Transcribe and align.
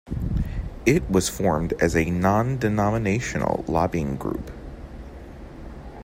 It 0.83 1.07
was 1.11 1.29
formed 1.29 1.73
as 1.73 1.95
a 1.95 2.09
non-denominational 2.09 3.63
lobbying 3.67 4.15
group. 4.15 4.49